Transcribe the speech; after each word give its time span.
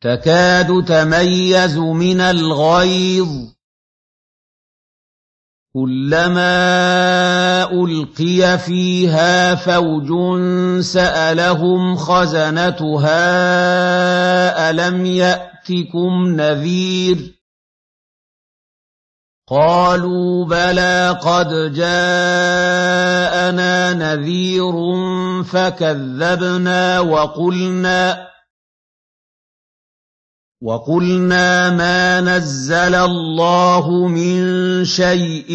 تكاد 0.00 0.84
تميز 0.84 1.78
من 1.78 2.20
الغيظ. 2.20 3.28
كلما 5.74 6.52
ألقي 7.72 8.58
فيها 8.58 9.54
فوج 9.54 10.08
سألهم 10.80 11.96
خزنتها 11.96 13.10
ألم 14.70 15.06
يأتكم 15.06 16.26
نذير؟ 16.26 17.36
قالوا 19.48 20.44
بلى 20.44 21.18
قد 21.22 21.72
جاءنا 21.72 23.12
نذير 23.92 24.72
فكذبنا 25.44 27.00
وقلنا 27.00 28.26
وَقُلْنَا 30.62 31.70
مَا 31.70 32.20
نَزَّلَ 32.20 32.94
اللَّهُ 32.94 34.08
مِن 34.08 34.84
شَيْءٍ 34.84 35.50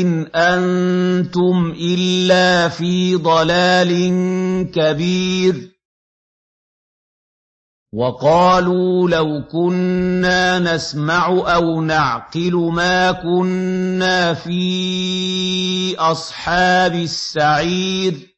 إِنْ 0.00 0.26
أَنتُمْ 0.36 1.74
إِلَّا 1.80 2.68
فِي 2.68 3.16
ضَلَالٍ 3.16 3.92
كَبِيرٍ 4.72 5.54
وَقَالُوا 7.92 9.10
لَوْ 9.10 9.44
كُنَّا 9.52 10.58
نَسْمَعُ 10.58 11.26
أَوْ 11.54 11.80
نَعْقِلُ 11.82 12.52
مَا 12.72 13.12
كُنَّا 13.12 14.34
فِي 14.34 15.96
أَصْحَابِ 15.98 16.94
السَّعِيرِ 16.94 18.37